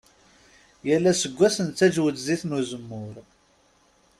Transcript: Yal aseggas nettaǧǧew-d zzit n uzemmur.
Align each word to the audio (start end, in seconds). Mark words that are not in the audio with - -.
Yal 0.87 1.03
aseggas 1.11 1.55
nettaǧǧew-d 1.65 2.17
zzit 2.21 2.43
n 2.45 2.57
uzemmur. 2.59 3.15